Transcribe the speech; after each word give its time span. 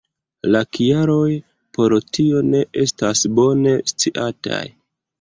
La 0.53 0.61
kialoj 0.77 1.27
por 1.79 1.97
tio 2.19 2.43
ne 2.49 2.65
estas 2.87 3.25
bone 3.41 3.79
sciataj. 3.95 4.69